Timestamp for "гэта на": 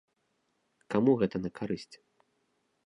1.21-1.49